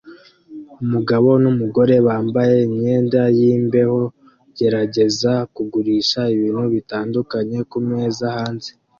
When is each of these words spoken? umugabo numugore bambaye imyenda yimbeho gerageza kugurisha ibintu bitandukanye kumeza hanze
umugabo 0.83 1.29
numugore 1.43 1.95
bambaye 2.07 2.55
imyenda 2.67 3.21
yimbeho 3.39 3.99
gerageza 4.57 5.31
kugurisha 5.55 6.19
ibintu 6.35 6.63
bitandukanye 6.75 7.57
kumeza 7.71 8.25
hanze 8.37 8.69